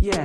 [0.00, 0.24] Yeah.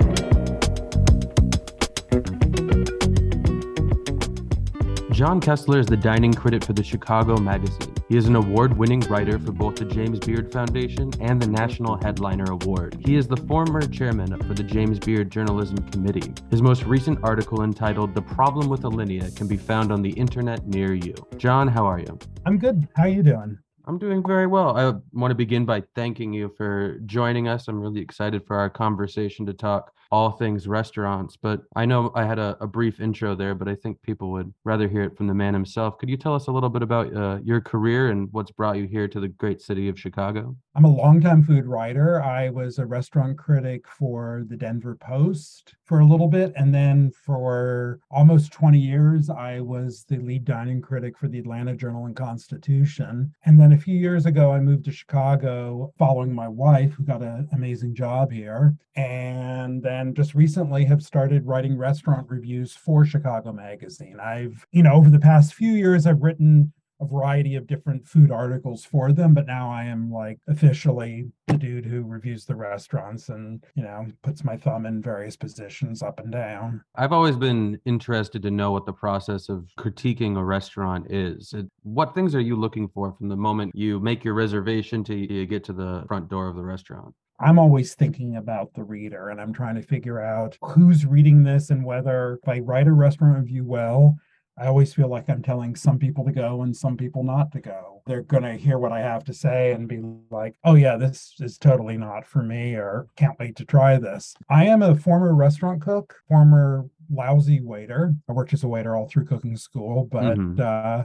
[5.12, 7.94] John Kessler is the dining critic for the Chicago Magazine.
[8.08, 11.98] He is an award winning writer for both the James Beard Foundation and the National
[12.02, 13.02] Headliner Award.
[13.06, 16.34] He is the former chairman for the James Beard Journalism Committee.
[16.52, 20.68] His most recent article entitled The Problem with Alinea can be found on the internet
[20.68, 21.16] near you.
[21.38, 22.18] John, how are you?
[22.46, 22.88] I'm good.
[22.96, 23.58] How are you doing?
[23.88, 24.76] I'm doing very well.
[24.78, 27.68] I want to begin by thanking you for joining us.
[27.68, 31.36] I'm really excited for our conversation to talk all things restaurants.
[31.36, 34.54] But I know I had a, a, brief intro there, but I think people would
[34.64, 35.98] rather hear it from the man himself.
[35.98, 38.86] Could you tell us a little bit about uh, your career and what's brought you
[38.86, 40.56] here to the great city of Chicago?
[40.74, 42.22] I'm a longtime food writer.
[42.24, 46.54] I was a restaurant critic for the Denver Post for a little bit.
[46.56, 51.76] And then for almost 20 years, I was the lead dining critic for the Atlanta
[51.76, 53.34] Journal and Constitution.
[53.46, 57.22] And then a few years ago, I moved to Chicago following my wife, who got
[57.22, 58.76] an amazing job here.
[58.96, 64.20] And then just recently have started writing restaurant reviews for Chicago Magazine.
[64.20, 68.32] I've, you know, over the past few years, I've written a variety of different food
[68.32, 73.28] articles for them, but now I am like officially the dude who reviews the restaurants
[73.28, 76.82] and, you know, puts my thumb in various positions up and down.
[76.96, 81.54] I've always been interested to know what the process of critiquing a restaurant is.
[81.84, 85.46] What things are you looking for from the moment you make your reservation to you
[85.46, 87.14] get to the front door of the restaurant?
[87.40, 91.70] I'm always thinking about the reader and I'm trying to figure out who's reading this
[91.70, 94.18] and whether if I write a restaurant review well,
[94.58, 97.60] I always feel like I'm telling some people to go and some people not to
[97.60, 98.02] go.
[98.06, 101.34] They're going to hear what I have to say and be like, oh, yeah, this
[101.42, 104.34] is totally not for me, or can't wait to try this.
[104.50, 108.16] I am a former restaurant cook, former lousy waiter.
[108.30, 110.62] I worked as a waiter all through cooking school, but mm-hmm.
[110.62, 111.04] uh,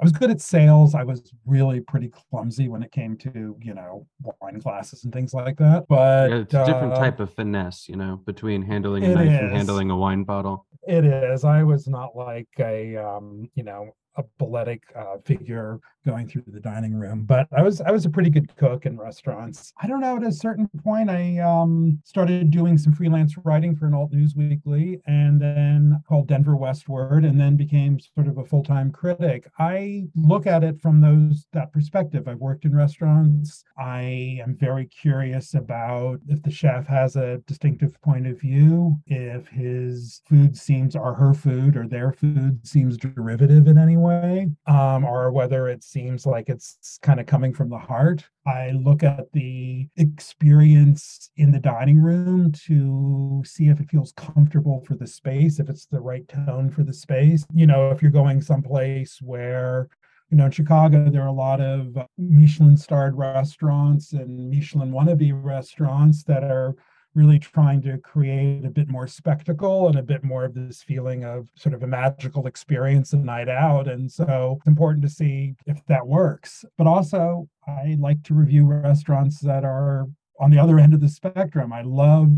[0.00, 0.94] I was good at sales.
[0.94, 4.06] I was really pretty clumsy when it came to, you know,
[4.40, 5.86] wine glasses and things like that.
[5.88, 9.28] But yeah, it's a different uh, type of finesse, you know, between handling a knife
[9.28, 9.38] is.
[9.38, 10.66] and handling a wine bottle.
[10.86, 11.44] It is.
[11.44, 16.60] I was not like a, um, you know, a balletic uh, figure going through the
[16.60, 17.24] dining room.
[17.24, 19.72] But I was I was a pretty good cook in restaurants.
[19.82, 20.16] I don't know.
[20.16, 24.34] At a certain point, I um, started doing some freelance writing for an alt news
[24.34, 29.50] weekly, and then called Denver Westword, and then became sort of a full time critic.
[29.58, 32.26] I look at it from those that perspective.
[32.26, 33.64] I've worked in restaurants.
[33.78, 39.48] I am very curious about if the chef has a distinctive point of view, if
[39.48, 45.04] his food seems or her food or their food seems derivative in any way um,
[45.04, 48.24] or whether it seems like it's kind of coming from the heart.
[48.46, 54.84] I look at the experience in the dining room to see if it feels comfortable
[54.86, 57.44] for the space, if it's the right tone for the space.
[57.52, 59.88] You know, if you're going someplace where
[60.30, 65.32] you know, in Chicago, there are a lot of Michelin starred restaurants and Michelin wannabe
[65.34, 66.76] restaurants that are
[67.18, 71.24] really trying to create a bit more spectacle and a bit more of this feeling
[71.24, 73.88] of sort of a magical experience a night out.
[73.88, 76.64] And so it's important to see if that works.
[76.78, 80.06] But also, I like to review restaurants that are
[80.38, 81.72] on the other end of the spectrum.
[81.72, 82.30] I love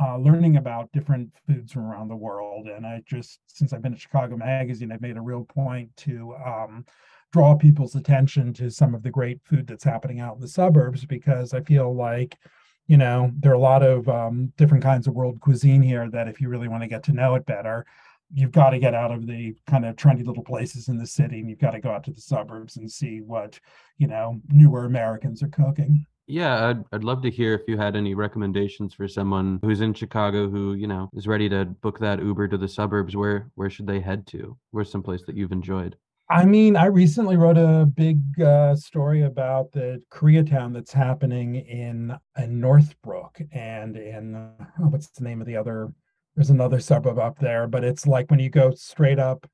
[0.00, 2.68] uh, learning about different foods from around the world.
[2.68, 6.36] And I just, since I've been at Chicago Magazine, I've made a real point to
[6.46, 6.84] um,
[7.32, 11.04] draw people's attention to some of the great food that's happening out in the suburbs
[11.04, 12.38] because I feel like
[12.86, 16.28] you know there are a lot of um, different kinds of world cuisine here that
[16.28, 17.84] if you really want to get to know it better
[18.32, 21.40] you've got to get out of the kind of trendy little places in the city
[21.40, 23.58] and you've got to go out to the suburbs and see what
[23.98, 26.06] you know newer americans are cooking.
[26.26, 29.94] Yeah I'd, I'd love to hear if you had any recommendations for someone who's in
[29.94, 33.14] chicago who you know is ready to book that uber to the suburbs.
[33.14, 34.56] Where where should they head to?
[34.70, 35.96] Where's some place that you've enjoyed
[36.34, 42.12] I mean, I recently wrote a big uh, story about the Koreatown that's happening in
[42.36, 45.92] in Northbrook and in oh, what's the name of the other?
[46.34, 49.48] There's another suburb up there, but it's like when you go straight up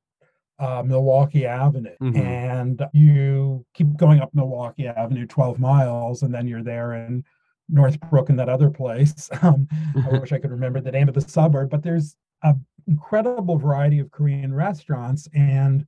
[0.59, 2.17] uh, Milwaukee Avenue mm-hmm.
[2.17, 7.25] and you keep going up Milwaukee Avenue 12 miles, and then you're there in
[7.69, 9.29] Northbrook and that other place.
[9.43, 9.69] Um,
[10.03, 13.99] I wish I could remember the name of the suburb, but there's an incredible variety
[13.99, 15.87] of Korean restaurants and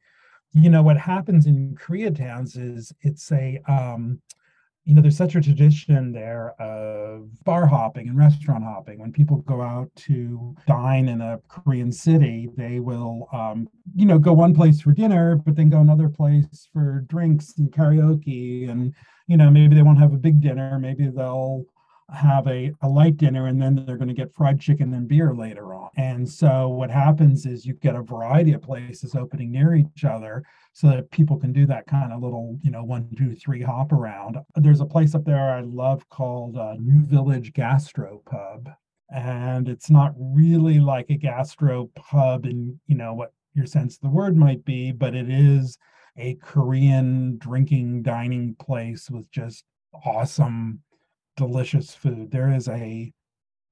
[0.54, 4.20] you know what happens in koreatowns is it's a um,
[4.84, 8.98] you know there's such a tradition there of bar hopping and restaurant hopping.
[8.98, 14.18] When people go out to dine in a korean city they will um, you know
[14.18, 18.92] go one place for dinner but then go another place for drinks and karaoke and
[19.28, 20.78] you know maybe they won't have a big dinner.
[20.78, 21.64] Maybe they'll
[22.12, 25.34] have a, a light dinner and then they're going to get fried chicken and beer
[25.34, 25.90] later on.
[25.96, 30.42] And so what happens is you get a variety of places opening near each other
[30.72, 33.92] so that people can do that kind of little, you know, one, two, three hop
[33.92, 34.38] around.
[34.56, 38.70] There's a place up there I love called uh, New Village Gastro Pub.
[39.12, 44.00] and it's not really like a gastro pub in you know what your sense of
[44.00, 45.78] the word might be, but it is
[46.16, 49.64] a Korean drinking dining place with just
[50.04, 50.80] awesome,
[51.36, 52.30] delicious food.
[52.30, 53.12] There is a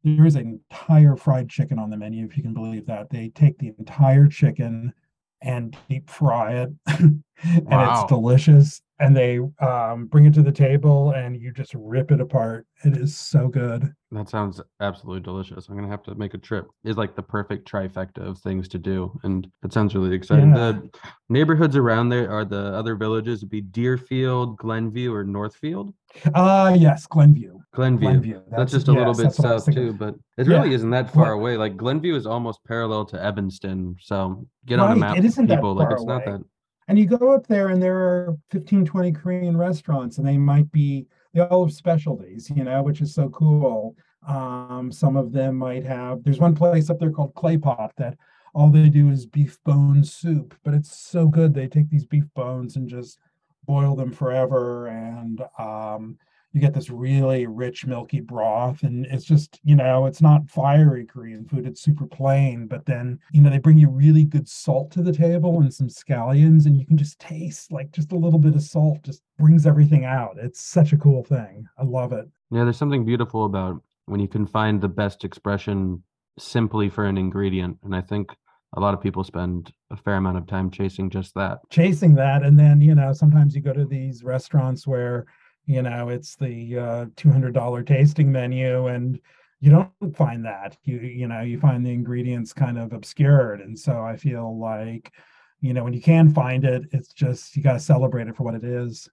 [0.02, 3.10] there is an entire fried chicken on the menu, if you can believe that.
[3.10, 4.94] They take the entire chicken
[5.42, 8.02] and deep fry it, and wow.
[8.02, 8.82] it's delicious.
[9.00, 12.66] And they um, bring it to the table, and you just rip it apart.
[12.84, 13.92] It is so good.
[14.12, 15.68] That sounds absolutely delicious.
[15.68, 16.68] I'm gonna have to make a trip.
[16.84, 20.50] Is like the perfect trifecta of things to do, and it sounds really exciting.
[20.50, 20.72] Yeah.
[20.72, 20.90] The
[21.28, 23.40] neighborhoods around there are the other villages.
[23.40, 25.94] Would be Deerfield, Glenview, or Northfield.
[26.34, 27.58] Uh yes, Glenview.
[27.72, 28.08] Glenview.
[28.08, 28.42] Glenview.
[28.50, 30.58] That's, that's just a yes, little bit south too, but it yeah.
[30.58, 31.56] really isn't that far away.
[31.56, 34.90] Like Glenview is almost parallel to Evanston, so get right.
[34.90, 35.16] on a map.
[35.16, 35.74] It isn't people.
[35.74, 36.14] like it's away.
[36.14, 36.40] not that.
[36.90, 40.72] And you go up there, and there are 15, 20 Korean restaurants, and they might
[40.72, 43.94] be they all have specialties, you know, which is so cool.
[44.26, 48.18] Um, some of them might have, there's one place up there called Clay Pot that
[48.54, 51.54] all they do is beef bone soup, but it's so good.
[51.54, 53.20] They take these beef bones and just
[53.66, 54.88] boil them forever.
[54.88, 56.18] And um,
[56.52, 58.82] you get this really rich, milky broth.
[58.82, 62.66] And it's just, you know, it's not fiery Korean food, it's super plain.
[62.66, 65.88] But then, you know, they bring you really good salt to the table and some
[65.88, 69.66] scallions, and you can just taste like just a little bit of salt just brings
[69.66, 70.36] everything out.
[70.38, 71.66] It's such a cool thing.
[71.78, 72.28] I love it.
[72.50, 76.02] Yeah, there's something beautiful about when you can find the best expression
[76.38, 77.78] simply for an ingredient.
[77.84, 78.34] And I think
[78.76, 81.58] a lot of people spend a fair amount of time chasing just that.
[81.70, 82.42] Chasing that.
[82.42, 85.26] And then, you know, sometimes you go to these restaurants where,
[85.70, 89.20] you know, it's the uh, $200 tasting menu and
[89.60, 90.76] you don't find that.
[90.82, 93.60] You, you know, you find the ingredients kind of obscured.
[93.60, 95.12] And so I feel like,
[95.60, 98.42] you know, when you can find it, it's just, you got to celebrate it for
[98.42, 99.08] what it is.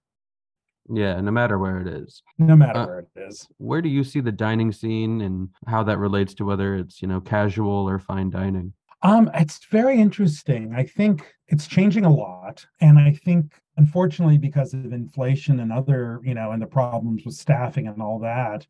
[0.92, 2.22] Yeah, no matter where it is.
[2.38, 3.46] No matter uh, where it is.
[3.58, 7.06] Where do you see the dining scene and how that relates to whether it's, you
[7.06, 8.72] know, casual or fine dining?
[9.02, 10.74] Um, it's very interesting.
[10.74, 12.66] I think it's changing a lot.
[12.80, 17.34] And I think unfortunately, because of inflation and other, you know, and the problems with
[17.36, 18.66] staffing and all that,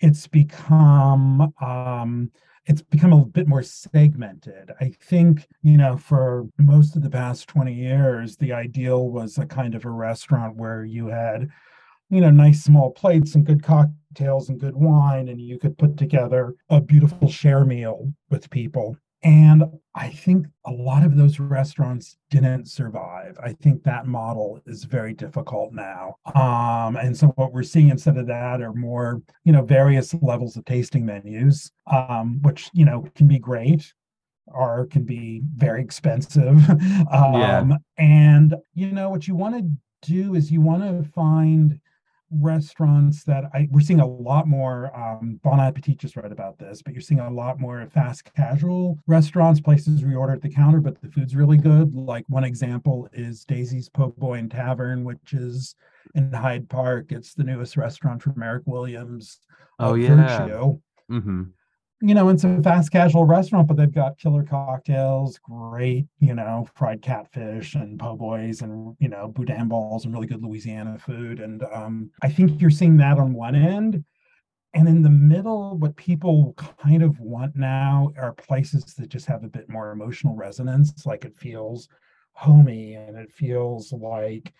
[0.00, 2.30] it's become um
[2.66, 4.70] it's become a bit more segmented.
[4.80, 9.46] I think, you know, for most of the past 20 years, the ideal was a
[9.46, 11.48] kind of a restaurant where you had,
[12.10, 15.96] you know, nice small plates and good cocktails and good wine, and you could put
[15.96, 18.96] together a beautiful share meal with people.
[19.24, 19.64] And
[19.94, 23.38] I think a lot of those restaurants didn't survive.
[23.42, 26.16] I think that model is very difficult now.
[26.34, 30.56] Um, and so what we're seeing instead of that are more, you know, various levels
[30.56, 33.92] of tasting menus, um, which, you know, can be great
[34.46, 36.68] or can be very expensive.
[37.12, 37.76] um, yeah.
[37.98, 39.70] And, you know, what you want to
[40.10, 41.78] do is you want to find
[42.32, 44.94] restaurants that I we're seeing a lot more.
[44.96, 48.98] Um, bon Appetit just read about this, but you're seeing a lot more fast casual
[49.06, 51.94] restaurants, places we order at the counter, but the food's really good.
[51.94, 55.74] Like one example is Daisy's Po' Boy and Tavern, which is
[56.14, 57.12] in Hyde Park.
[57.12, 59.40] It's the newest restaurant from Erick Williams.
[59.78, 60.46] Oh yeah.
[61.10, 61.42] Mm-hmm
[62.02, 66.66] you know, it's a fast casual restaurant, but they've got killer cocktails, great, you know,
[66.74, 71.38] fried catfish and po' boys and, you know, boudin balls and really good Louisiana food.
[71.38, 74.04] And um, I think you're seeing that on one end.
[74.74, 79.44] And in the middle, what people kind of want now are places that just have
[79.44, 81.06] a bit more emotional resonance.
[81.06, 81.88] Like it feels
[82.32, 84.52] homey and it feels like,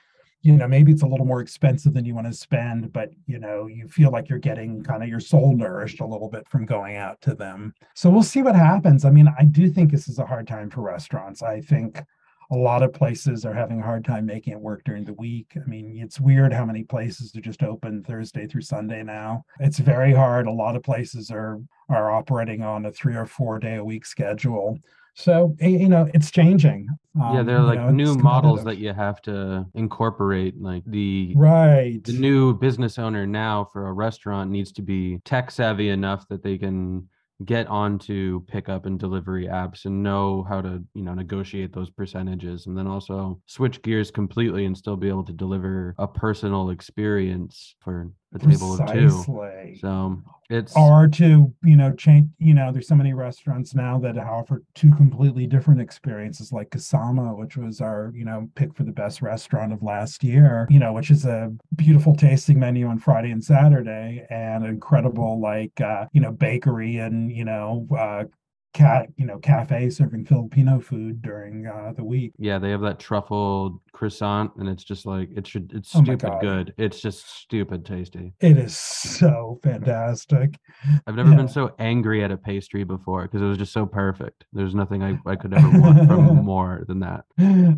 [0.43, 3.39] you know maybe it's a little more expensive than you want to spend but you
[3.39, 6.67] know you feel like you're getting kind of your soul nourished a little bit from
[6.67, 10.09] going out to them so we'll see what happens i mean i do think this
[10.09, 12.03] is a hard time for restaurants i think
[12.53, 15.57] a lot of places are having a hard time making it work during the week.
[15.57, 19.47] I mean, it's weird how many places are just open Thursday through Sunday now.
[19.59, 20.47] It's very hard.
[20.47, 24.05] A lot of places are are operating on a three or four day a week
[24.05, 24.79] schedule.
[25.15, 26.89] So you know, it's changing.
[27.21, 30.61] Um, yeah, there are like know, new models that you have to incorporate.
[30.61, 35.51] Like the right, the new business owner now for a restaurant needs to be tech
[35.51, 37.09] savvy enough that they can
[37.45, 42.67] get onto pickup and delivery apps and know how to you know negotiate those percentages
[42.67, 47.75] and then also switch gears completely and still be able to deliver a personal experience
[47.81, 49.11] for a table of two.
[49.81, 50.23] So
[50.53, 54.63] it's or to you know change you know there's so many restaurants now that offer
[54.75, 59.23] two completely different experiences like kasama which was our you know pick for the best
[59.23, 63.43] restaurant of last year you know which is a beautiful tasting menu on friday and
[63.43, 68.25] saturday and incredible like uh you know bakery and you know uh
[68.73, 72.33] cat, you know, cafe serving Filipino food during uh, the week.
[72.39, 75.73] Yeah, they have that truffle croissant, and it's just like it should.
[75.75, 76.75] It's Oh stupid good.
[76.79, 78.33] It's just stupid tasty.
[78.41, 80.59] It is so fantastic.
[81.07, 81.37] I've never Yeah.
[81.37, 84.45] been so angry at a pastry before because it was just so perfect.
[84.53, 87.25] There's nothing I, I could ever want from more than that.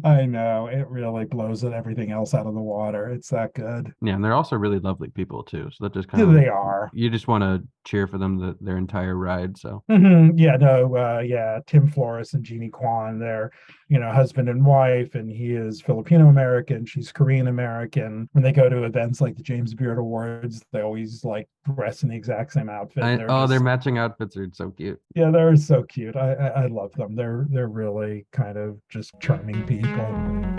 [0.05, 3.09] I know it really blows everything else out of the water.
[3.11, 3.93] It's that good.
[4.03, 5.71] Yeah, and they're also really lovely people too.
[5.73, 6.91] So that just kind of they are.
[6.93, 9.59] you just want to cheer for them the, their entire ride.
[9.59, 10.33] So Mhm.
[10.37, 13.51] Yeah, no, uh, yeah, Tim Flores and Genie Kwon, they're,
[13.89, 18.29] you know, husband and wife, and he is Filipino American, she's Korean American.
[18.33, 22.09] When they go to events like the James Beard Awards, they always like dress in
[22.09, 23.05] the exact same outfit.
[23.05, 25.01] I, They're oh, their matching outfits are so cute.
[25.15, 26.17] yeah, they're so cute.
[26.17, 27.15] I, I I love them.
[27.15, 30.54] They're they're really kind of just charming people.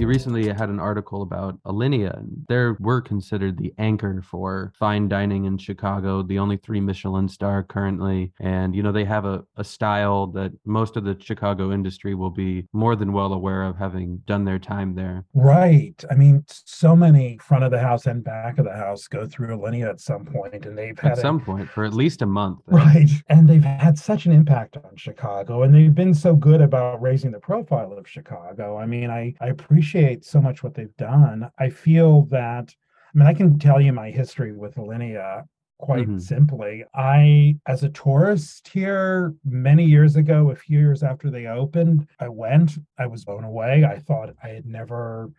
[0.00, 2.16] You recently had an article about Alinea.
[2.16, 7.28] and They were considered the anchor for fine dining in Chicago, the only three Michelin
[7.28, 8.32] star currently.
[8.38, 12.30] And, you know, they have a, a style that most of the Chicago industry will
[12.30, 15.24] be more than well aware of having done their time there.
[15.34, 16.00] Right.
[16.08, 19.48] I mean, so many front of the house and back of the house go through
[19.58, 22.26] Alinea at some point, and they've had At a- some point, for at least a
[22.26, 22.60] month.
[22.66, 23.10] Right.
[23.28, 27.32] And they've had such an impact on Chicago and they've been so good about raising
[27.32, 28.76] the profile of Chicago.
[28.78, 29.87] I mean, I, I appreciate
[30.24, 31.50] so much what they've done.
[31.58, 32.74] I feel that,
[33.14, 35.44] I mean, I can tell you my history with Alinea
[35.78, 36.20] quite Mhm.
[36.20, 36.84] simply.
[36.94, 42.28] I, as a tourist here many years ago, a few years after they opened, I
[42.28, 43.84] went, I was blown away.
[43.84, 45.30] I thought I had never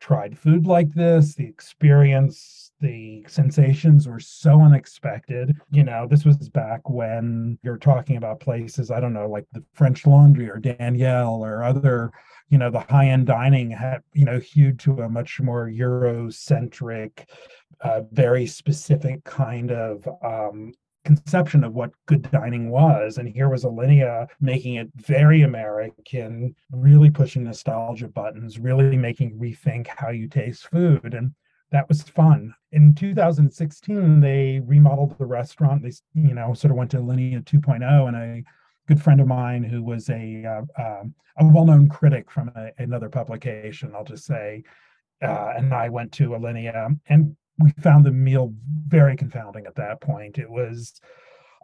[0.00, 1.34] tried food like this.
[1.34, 5.56] The experience, the sensations were so unexpected.
[5.70, 9.64] You know, this was back when you're talking about places, I don't know, like the
[9.74, 12.12] French Laundry or Daniel or other,
[12.48, 17.26] you know, the high end dining had, you know, hewed to a much more Eurocentric,
[17.80, 20.72] uh, very specific kind of um,
[21.04, 23.18] conception of what good dining was.
[23.18, 29.86] And here was Alinea making it very American, really pushing nostalgia buttons, really making rethink
[29.88, 31.14] how you taste food.
[31.14, 31.32] And
[31.70, 32.54] that was fun.
[32.72, 35.82] In 2016, they remodeled the restaurant.
[35.82, 38.42] They, you know, sort of went to Alinea 2.0 and a
[38.86, 43.08] good friend of mine who was a uh, um, a well-known critic from a, another
[43.08, 44.64] publication, I'll just say,
[45.22, 48.52] uh, and I went to Alinea and we found the meal
[48.86, 50.38] very confounding at that point.
[50.38, 51.00] It was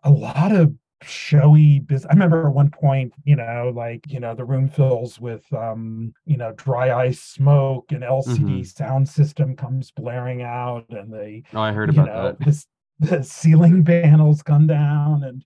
[0.03, 2.09] a lot of showy business.
[2.11, 6.15] I remember at one point, you know, like, you know, the room fills with, um,
[6.25, 11.73] you know, dry ice smoke and LCD Soundsystem comes blaring out and the, Oh, I
[11.73, 12.41] heard about know, that.
[12.41, 12.67] this,
[13.01, 15.25] the ceiling panels come down.
[15.25, 15.45] And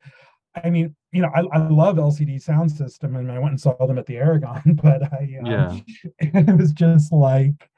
[0.63, 3.99] I mean, you know, I, I love LCD Soundsystem and I went and saw them
[3.99, 5.77] at the Aragon, but I, um, Yeah.
[6.21, 7.69] it was just like,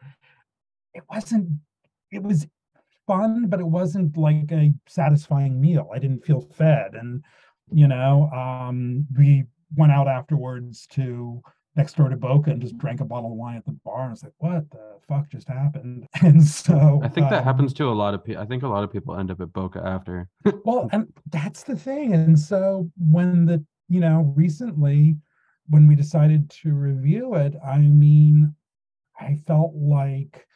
[0.92, 1.50] it wasn't,
[2.10, 2.46] it was
[3.06, 5.88] fun, but it wasn't like a satisfying meal.
[5.94, 6.94] I didn't feel fed.
[6.94, 7.24] And,
[7.72, 9.44] you know, um, we
[9.76, 11.42] went out afterwards to
[11.76, 14.02] next door to Boka and just drank a bottle of wine at the bar.
[14.02, 16.06] And I was like, what the fuck just happened?
[16.22, 18.42] And so I think that um, happens to a lot of people.
[18.42, 20.28] I think a lot of people end up at Boka after.
[20.64, 22.12] well, and that's the thing.
[22.12, 25.16] And so when the, you know, recently
[25.68, 28.54] when we decided to review it, I mean,
[29.18, 30.46] I felt like,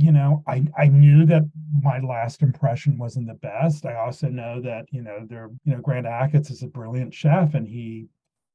[0.00, 1.42] you know, I I knew that
[1.82, 3.84] my last impression wasn't the best.
[3.84, 7.54] I also know that, you know, there, you know, Grant Achatz is a brilliant chef
[7.54, 8.06] and he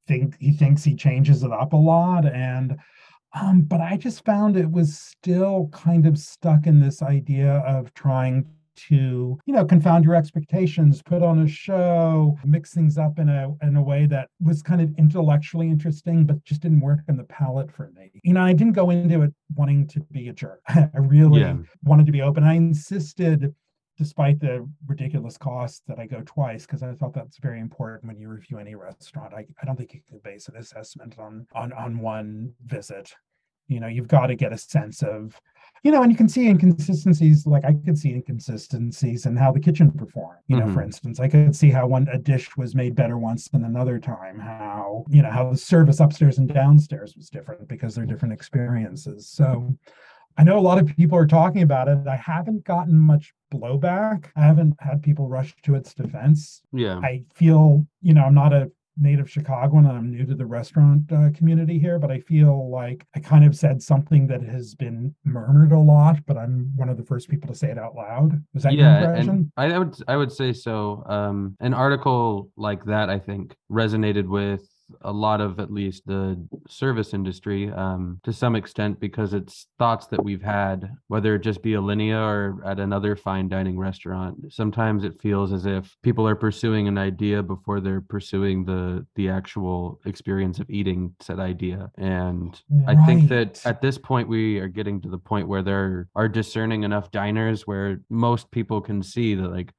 [0.08, 2.26] think he thinks he changes it up a lot.
[2.26, 2.78] And
[3.34, 7.94] um, but I just found it was still kind of stuck in this idea of
[7.94, 13.30] trying to, you know, confound your expectations, put on a show, mix things up in
[13.30, 17.18] a in a way that was kind of intellectually interesting, but just didn't work on
[17.18, 18.12] the palate for me.
[18.24, 20.62] You know, I didn't go into it wanting to be a jerk.
[20.68, 21.58] I really Yeah.
[21.84, 22.44] wanted to be open.
[22.44, 23.54] I insisted
[23.98, 28.20] despite the ridiculous cost that I go twice because I thought that's very important when
[28.20, 29.34] you review any restaurant.
[29.34, 33.14] I, I don't think you can base an assessment on on on one visit.
[33.68, 35.40] You know, you've got to get a sense of,
[35.84, 37.46] you know, and you can see inconsistencies.
[37.46, 40.40] Like I could see inconsistencies in how the kitchen performed.
[40.48, 40.86] You know, for Mhm.
[40.86, 44.40] instance, I could see how one a dish was made better once than another time.
[44.40, 49.28] How you know how the service upstairs and downstairs was different because they're different experiences.
[49.28, 49.76] So
[50.38, 52.08] I know a lot of people are talking about it.
[52.08, 54.26] I haven't gotten much blowback.
[54.36, 56.62] I haven't had people rush to its defense.
[56.74, 57.00] Yeah.
[57.00, 61.12] I feel, you know, I'm not a native Chicagoan and I'm new to the restaurant
[61.12, 65.14] uh, community here, but I feel like I kind of said something that has been
[65.24, 68.42] murmured a lot, but I'm one of the first people to say it out loud.
[68.54, 69.52] Was that your yeah, impression?
[69.58, 71.04] and I would I would say so.
[71.08, 74.68] Um, an article like that I think resonated with
[75.02, 80.08] a lot of at least the service industry um, to some extent because it's thoughts
[80.08, 84.38] that we've had, whether it just be Alinea or at another fine dining restaurant.
[84.50, 89.30] Sometimes it feels as if people are pursuing an idea before they're pursuing the the
[89.30, 91.92] actual experience of eating said idea.
[91.98, 96.08] And I think that at this point we are getting to the point where there
[96.16, 99.74] are discerning enough diners where most people can see that like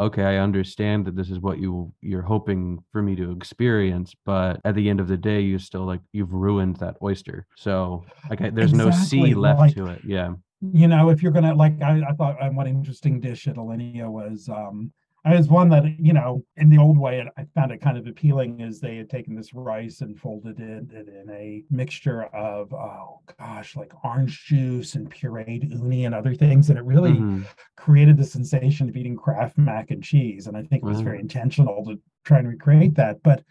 [0.00, 4.60] okay i understand that this is what you you're hoping for me to experience but
[4.64, 7.46] at the end of the day you still like you've ruined that oyster.
[7.56, 10.00] So like I, there's no Exactly, sea left like- to it.
[10.04, 10.34] Yeah.
[10.62, 14.06] You know, if you're gonna like, I, I thought um, one interesting dish at Alinea
[14.10, 14.92] was, um,
[15.24, 18.06] I was one that you know, in the old way, I found it kind of
[18.06, 18.60] appealing.
[18.60, 23.76] Is they had taken this rice and folded it, in a mixture of, oh gosh,
[23.76, 27.46] like orange juice and pureed uni and other things, and it really Mhm.
[27.76, 30.46] created the sensation of eating Kraft mac and cheese.
[30.46, 33.22] And I think it was very intentional to try and recreate that.
[33.22, 33.44] But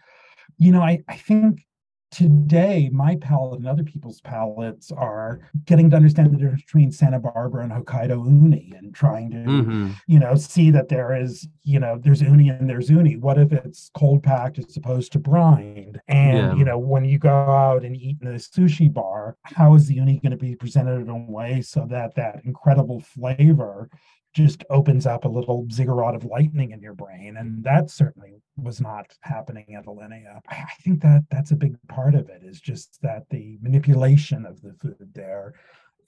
[0.58, 1.64] you know, I, I think
[2.10, 7.18] today my palate and other people's palates are getting to understand the difference between Santa
[7.20, 9.94] Barbara and Hokkaido uni and trying to, Mhm.
[10.06, 13.16] you know, see that there is, you know, there's uni and there's uni.
[13.16, 16.00] What if it's cold packed as opposed to brined?
[16.08, 16.54] And, Yeah.
[16.56, 19.94] you know, when you go out and eat in a sushi bar, how is the
[19.94, 23.88] uni going to be presented in a way so that that incredible flavor
[24.32, 28.80] just opens up a little ziggurat of lightning in your brain and that certainly was
[28.80, 30.40] not happening at Alinea.
[30.48, 34.60] I think that that's a big part of it is just that the manipulation of
[34.60, 35.54] the food there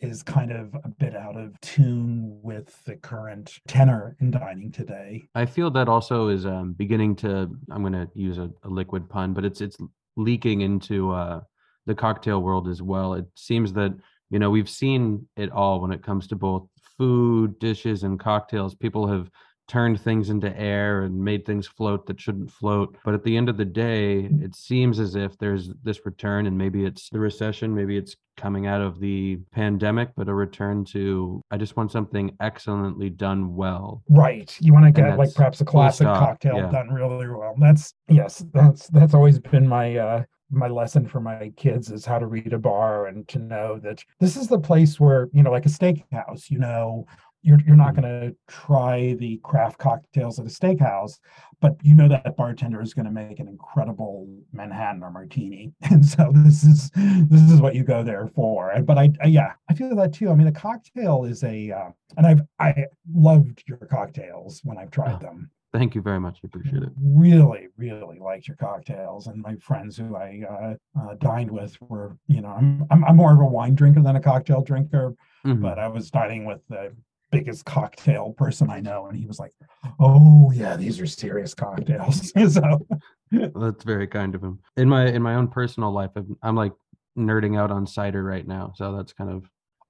[0.03, 5.23] is kind of a bit out of tune with the current tenor in dining today.
[5.37, 9.09] i feel that also is um beginning to i'm going to use a, a liquid
[9.09, 9.79] pun but it's it's
[10.17, 11.41] leaking into uh
[11.87, 13.93] the cocktail world as well it seems that
[14.31, 16.67] you know we've seen it all when it comes to both
[16.99, 19.31] food dishes and cocktails people have
[19.69, 23.49] turned things into air and made things float that shouldn't float but at the end
[23.49, 27.75] of the day it seems as if there's this return and maybe it's the recession
[27.75, 32.35] maybe it's coming out of the pandemic but a return to i just want something
[32.41, 34.55] excellently done well Right.
[34.61, 36.71] You want to get like perhaps a classic cocktail yeah.
[36.71, 37.55] done really well.
[37.59, 40.23] That's yes, that's that's always been my uh
[40.53, 44.05] my lesson for my kids is how to read a bar and to know that
[44.21, 47.07] this is the place where, you know, like a steakhouse, you know,
[47.45, 48.03] you're you're not Mhm.
[48.03, 51.19] going to try the craft cocktails at a steakhouse,
[51.61, 55.73] but you know that bartender is going to make an incredible Manhattan or martini.
[55.91, 58.73] And so this is this is what you go there for.
[58.83, 60.31] But I, I yeah, I feel that too.
[60.31, 64.91] I mean, a cocktail is a uh, and I've I loved your cocktails when I've
[64.93, 65.51] tried Oh, them.
[65.73, 69.97] Thank you very much i appreciate it Really, really liked your cocktails, and my friends
[69.97, 73.45] who I uh, uh, dined with were, you know, I'm, I'm I'm more of a
[73.45, 75.15] wine drinker than a cocktail drinker,
[75.47, 75.61] Mhm.
[75.63, 76.95] but I was dining with the
[77.31, 79.53] biggest cocktail person I know, and he was like,
[79.99, 82.87] "Oh yeah, these are serious cocktails." so
[83.31, 84.59] That's very kind of him.
[84.77, 86.73] In my in my own personal life, I'm, I'm like
[87.17, 89.45] nerding out on cider right now, so that's kind of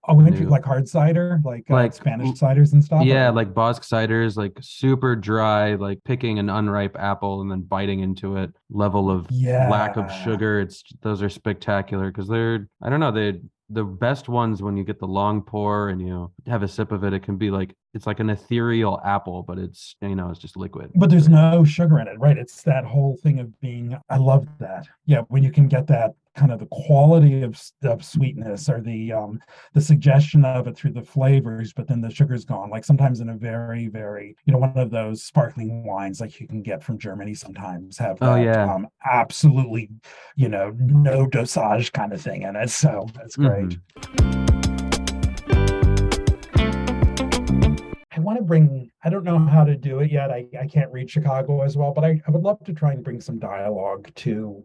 [0.09, 3.05] oh, we went to like hard cider, like, uh, Like, Spanish l- ciders and stuff.
[3.05, 8.01] yeah, like Basque ciders, like super dry, like picking an unripe apple and then biting
[8.01, 8.51] into it.
[8.71, 9.69] Level of yeah.
[9.69, 10.61] lack of sugar.
[10.61, 14.85] It's those are spectacular because they're I don't know they the best ones when you
[14.85, 17.13] get the long pour and you have a sip of it.
[17.13, 20.57] It can be like it's like an ethereal apple, but it's you know it's just
[20.57, 20.91] liquid.
[20.95, 22.39] but there's no sugar in it, right?
[22.39, 23.97] It's that whole thing of being.
[24.09, 24.87] I love that.
[25.07, 29.13] Yeah, when you can get that kind of the quality of of sweetness or the
[29.13, 29.39] um
[29.75, 32.71] the suggestion of it through the flavors, but then the sugar's gone.
[32.71, 36.49] Like sometimes in a very very you know one of those sparkling wines like you
[36.49, 38.73] can get from Germany sometimes have that Oh, yeah.
[38.73, 39.91] um absolutely
[40.35, 42.71] you know no dosage kind of thing in it.
[42.71, 43.77] So that's great.
[43.99, 44.62] I
[48.23, 50.31] want to bring, I don't know how to do it yet.
[50.31, 53.05] I, I can't read Chicago as well, but I, I would love to try and
[53.05, 54.65] bring some dialogue to,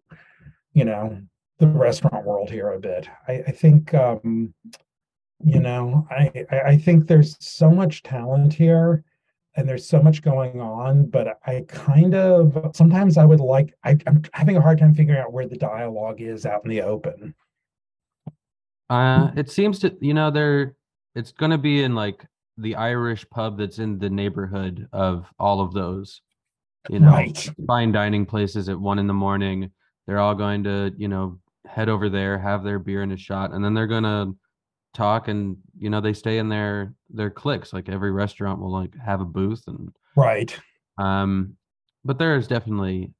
[0.73, 1.21] you know,
[1.59, 3.09] the restaurant world here a bit.
[3.27, 4.53] I, I think, um,
[5.43, 9.03] you know, I, I think there's so much talent here
[9.55, 13.97] and there's so much going on, but I kind of, sometimes I would like, I,
[14.05, 17.33] I'm having a hard time figuring out where the dialogue is out in the open.
[18.89, 20.75] Uh, it seems to, you know, they're
[21.15, 22.25] it's gonna be in like
[22.57, 26.21] the Irish pub that's in the neighborhood of all of those,
[26.89, 27.49] you know, Right.
[27.67, 29.71] fine dining places at one in the morning.
[30.05, 33.51] They're all going to, you know, head over there, have their beer and a shot,
[33.53, 34.33] and then they're gonna
[34.93, 37.73] talk and you know, they stay in their their cliques.
[37.73, 40.57] Like every restaurant will like have a booth and Right.
[40.97, 41.55] um
[42.05, 43.11] but there is definitely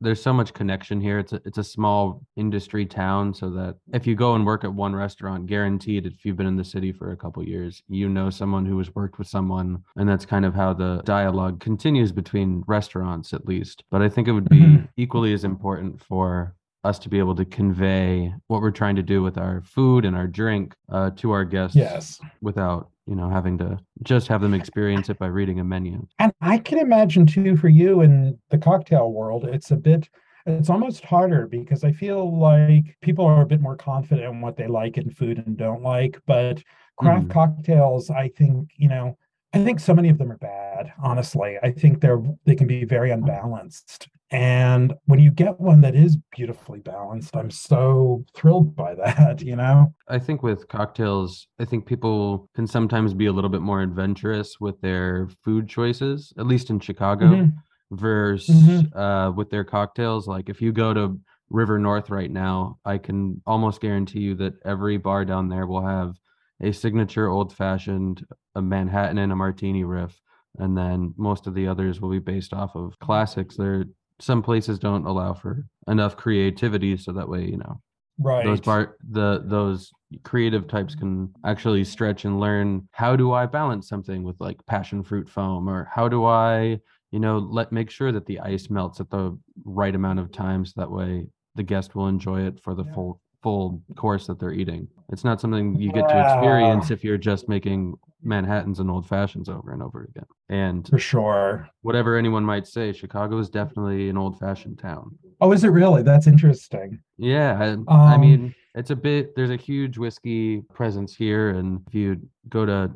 [0.00, 1.18] there's so much connection here.
[1.18, 4.72] It's a it's a small industry town, so that if you go and work at
[4.74, 8.30] one restaurant, guaranteed, if you've been in the city for a couple years, you know
[8.30, 12.64] someone who has worked with someone, and that's kind of how the dialogue continues between
[12.66, 13.84] restaurants, at least.
[13.90, 14.88] But I think it would be Mhm.
[14.96, 16.55] equally as important for
[16.86, 20.14] us to be able to convey what we're trying to do with our food and
[20.16, 22.20] our drink uh, to our guests Yes.
[22.40, 26.32] without you know having to just have them experience it by reading a menu And
[26.40, 30.08] I can imagine too for you in the cocktail world, it's a bit
[30.48, 34.56] it's almost harder because I feel like people are a bit more confident in what
[34.56, 36.20] they like in food and don't like.
[36.26, 36.62] But
[36.96, 37.30] craft Mhm.
[37.38, 39.18] cocktails, I think, you know,
[39.54, 41.58] I think so many of them are bad, honestly.
[41.62, 44.08] I think they're they can be very unbalanced.
[44.30, 49.56] And when you get one that is beautifully balanced, I'm so thrilled by that, you
[49.56, 49.94] know?
[50.08, 54.58] I think with cocktails, I think people can sometimes be a little bit more adventurous
[54.60, 57.52] with their food choices, at least in Chicago, Mhm.
[57.92, 58.96] versus Mhm.
[58.96, 60.26] uh, with their cocktails.
[60.26, 61.18] Like if you go to
[61.50, 65.86] River North right now, I can almost guarantee you that every bar down there will
[65.86, 66.16] have
[66.60, 68.24] a signature old fashioned,
[68.56, 70.20] a Manhattan and a martini riff.
[70.58, 73.56] And then most of the others will be based off of classics.
[73.56, 73.84] There,
[74.20, 77.80] some places don't allow for enough creativity, so that way, you know,
[78.18, 78.44] Right.
[78.44, 79.90] those bar the those
[80.22, 85.02] creative types can actually stretch and learn how do i balance something with like passion
[85.02, 86.78] fruit foam or how do i
[87.10, 90.72] you know let make sure that the ice melts at the right amount of times
[90.74, 91.26] that way
[91.56, 92.94] the guest will enjoy it for the Yeah.
[92.94, 97.18] full full course that they're eating it's not something you get to experience if you're
[97.18, 101.68] just making manhattans and old fashions over and over again and For sure.
[101.82, 106.02] whatever anyone might say chicago is definitely an old fashioned town Oh, is it really?
[106.02, 106.98] That's interesting.
[107.18, 109.36] yeah, I, I Um, mean, it's a bit.
[109.36, 112.18] There's a huge whiskey presence here, and if you
[112.48, 112.90] go to,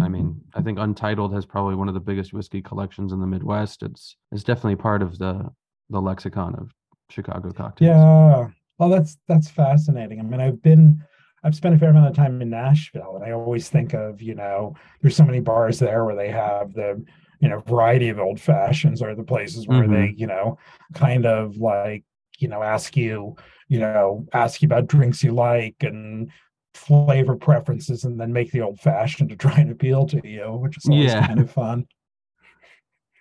[0.00, 3.26] I mean, I think Untitled has probably one of the biggest whiskey collections in the
[3.26, 3.82] Midwest.
[3.82, 5.50] It's it's definitely part of the
[5.88, 6.70] the lexicon of
[7.10, 7.88] Chicago cocktails.
[7.88, 8.48] Yeah.
[8.80, 10.20] Oh, that's that's fascinating.
[10.20, 11.02] I mean, I've been
[11.44, 14.34] I've spent a fair amount of time in Nashville, and I always think of, you
[14.34, 17.02] know, there's so many bars there where they have the,
[17.40, 19.90] you know, variety of old fashions or the places where Mhm.
[19.90, 20.58] they, you know,
[20.94, 22.04] kind of like,
[22.38, 23.36] you know, ask you,
[23.68, 26.30] you know, ask you about drinks you like and
[26.74, 30.76] flavor preferences and then make the old fashioned to try and appeal to you, which
[30.78, 31.26] is always Yeah.
[31.26, 31.86] kind of fun.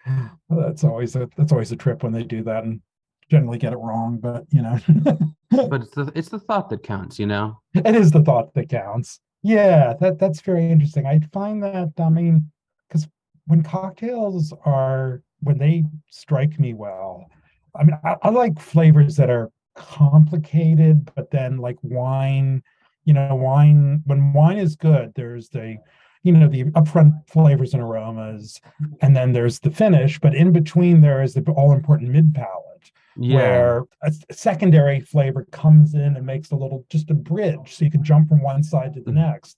[0.50, 2.82] Well, that's always a that's always a trip when they do that and
[3.30, 4.80] generally get it wrong, but you know.
[5.52, 7.60] But it's the it's the thought that counts, you know.
[7.74, 9.20] it is the thought that counts.
[9.42, 11.08] Yeah, that that's very interesting.
[11.08, 12.52] I find that I mean,
[12.88, 13.08] because
[13.48, 17.32] when cocktails are when they strike me well,
[17.76, 22.62] I mean, I, I like flavors that are complicated, but then like wine,
[23.06, 25.78] you know, wine when wine is good, there's the
[26.22, 28.62] you know the upfront flavors and aromas,
[29.02, 32.70] and then there's the finish, but in between there is the all important mid palate
[33.18, 33.36] Yeah.
[33.36, 37.92] where a secondary flavor comes in and makes a little just a bridge so you
[37.92, 39.16] can jump from one side to the Mhm.
[39.16, 39.58] next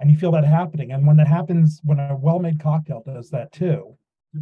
[0.00, 3.52] and you feel that happening and when that happens when a well-made cocktail does that
[3.52, 3.96] too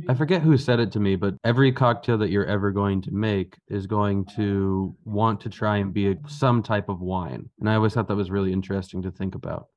[0.09, 3.13] I forget who said it to me, but every cocktail that you're ever going to
[3.13, 7.49] make is going to want to try and be a, some type of wine.
[7.61, 9.69] And I always thought that was really interesting to think about.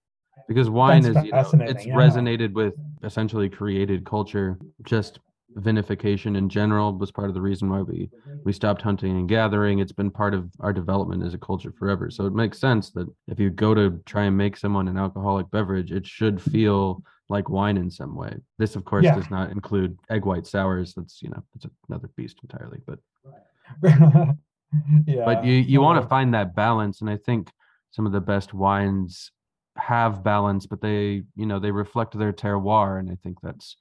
[0.48, 1.94] Because wine That's is, you know, it's yeah.
[1.94, 4.58] resonated with essentially created culture.
[4.84, 5.20] Just
[5.58, 8.38] vinification in general was part of the reason why we mm-hmm.
[8.43, 9.80] we stopped hunting and gathering.
[9.80, 12.10] It's been part of our development as a culture forever.
[12.10, 15.50] So it makes sense that if you go to try and make someone an alcoholic
[15.52, 18.36] beverage, it should feel like wine in some way.
[18.58, 19.15] This, of course, Yeah.
[19.15, 20.93] does not include egg white sours.
[20.93, 22.80] That's you know, it's another beast entirely.
[22.86, 23.00] But
[25.06, 27.52] yeah but you you want to find that balance, and I think
[27.91, 29.32] some of the best wines
[29.78, 33.76] have balance, but they you know they reflect their terroir, and I think that's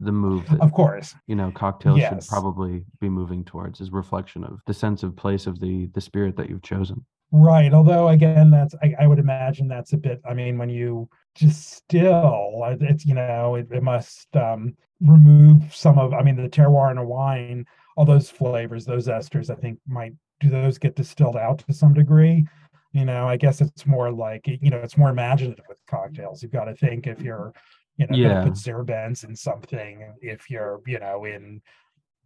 [0.00, 2.24] the move that of course you know cocktails Yes.
[2.24, 6.00] should probably be moving towards is reflection of the sense of place of the the
[6.00, 7.04] spirit that you've chosen.
[7.30, 7.74] Right.
[7.74, 10.18] Although again, that's I, I would imagine that's a bit.
[10.26, 15.98] I mean, when you distill, uh, it's you know it, it must um, remove some
[15.98, 16.14] of.
[16.14, 19.50] I mean, the terroir in a wine, all those flavors, those esters.
[19.50, 22.46] I think might do those get distilled out to some degree.
[22.92, 26.42] You know, I guess it's more like you know it's more imaginative with cocktails.
[26.42, 27.52] You've got to think if you're
[27.98, 28.40] you know Yeah.
[28.42, 30.14] put zerbens in something.
[30.22, 31.62] If you're you know in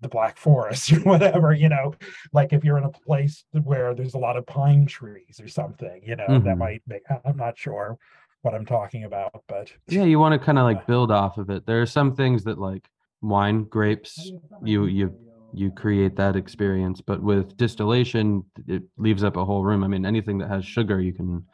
[0.00, 1.94] the Black Forest or whatever, you know,
[2.32, 6.02] like if you're in a place where there's a lot of pine trees or something,
[6.04, 6.58] you know, that Mhm.
[6.58, 7.96] might make, I'm not sure
[8.42, 11.50] what I'm talking about, but Yeah, you want to kind of like build off of
[11.50, 11.66] it.
[11.66, 12.88] There are some things that like
[13.20, 14.32] wine, grapes,
[14.64, 15.16] you you
[15.52, 19.84] you create that experience, but with distillation, it leaves up a whole room.
[19.84, 21.46] I mean, anything that has sugar, you can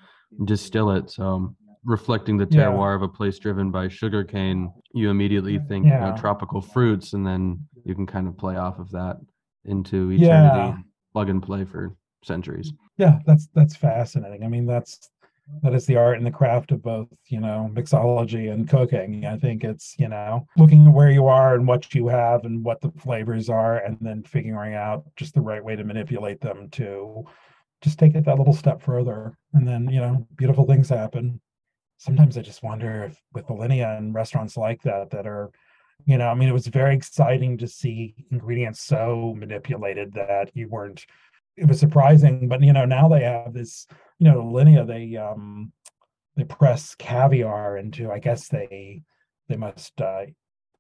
[0.45, 1.11] distill it.
[1.11, 2.65] So reflecting the Yeah.
[2.67, 7.13] terroir of a place driven by sugarcane, you immediately mm, think you know, tropical fruits,
[7.13, 9.17] and then you can kind of play off of that
[9.65, 10.49] into Yeah.
[10.49, 12.73] eternity, plug and play for centuries.
[12.97, 14.43] yeah, that's, that's fascinating.
[14.45, 15.11] I mean, that's,
[15.63, 19.25] that is the art and the craft of both, you know, mixology and cooking.
[19.25, 22.63] I think it's, you know, looking at where you are and what you have and
[22.63, 26.69] what the flavors are, and then figuring out just the right way to manipulate them
[26.73, 27.25] to
[27.81, 29.39] just take it that little step further.
[29.55, 31.41] And then, you know, beautiful things happen.
[31.99, 35.51] Sometimes I just wonder if with Alinea and restaurants like that that are,
[36.07, 40.69] you know, I mean, it was very exciting to see ingredients so manipulated that you
[40.69, 41.05] weren't
[41.57, 43.87] it was surprising, but you know, now they have this,
[44.21, 45.73] you know, Alinea, they um
[46.37, 49.03] they press caviar into, I guess they
[49.49, 50.27] they must uh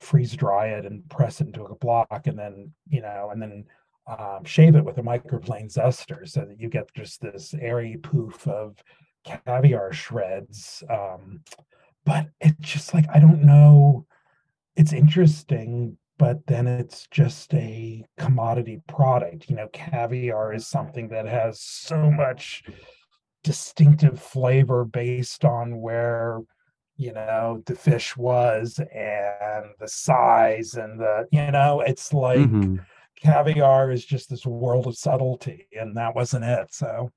[0.01, 3.65] freeze dry it and press it into a block and then, you know, and then
[4.07, 8.47] um, shave it with a microplane zester so that you get just this airy poof
[8.47, 8.77] of
[9.25, 10.83] caviar shreds.
[10.91, 11.43] Um,
[12.05, 14.07] but it's just like I don't know.
[14.77, 19.49] It's interesting but then it's just a commodity product.
[19.49, 22.65] You know, caviar is something that has so much
[23.45, 26.41] distinctive flavor based on where
[26.97, 32.77] you know the fish was and the size and the you know it's like mm-hmm.
[33.17, 37.09] caviar is just this world of subtlety and that wasn't it so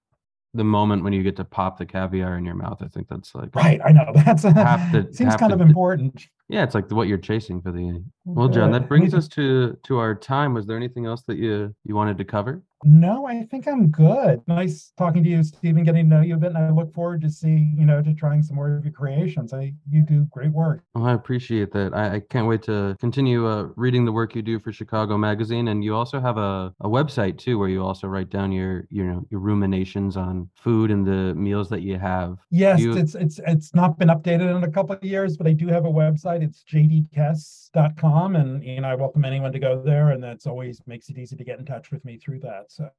[0.54, 3.34] the moment when you get to pop the caviar in your mouth i think that's
[3.34, 6.92] like right i know that's a, half the, seems kind of important yeah, it's like
[6.92, 8.04] what you're chasing for the.
[8.26, 10.54] Well, John, that brings us to to our time.
[10.54, 12.62] Was there anything else that you you wanted to cover?
[12.84, 14.42] No, I think I'm good.
[14.48, 16.50] Nice talking to you, Stephen, getting to know you a bit.
[16.50, 19.54] And I look forward to seeing, you know, to trying some more of your creations.
[19.54, 20.84] I you do great work.
[20.96, 21.94] Well, I appreciate that.
[21.94, 25.68] I, I can't wait to continue uh, reading the work you do for Chicago Magazine.
[25.68, 29.04] And you also have a, a website too, where you also write down your you
[29.04, 32.38] know your ruminations on food and the meals that you have.
[32.50, 32.98] Yes, you...
[32.98, 35.86] it's it's it's not been updated in a couple of years, but I do have
[35.86, 36.41] a website.
[36.42, 40.10] It's jdkess.com, and and I welcome anyone to go there.
[40.10, 42.72] And that's always makes it easy to get in touch with me through that.
[42.72, 42.90] So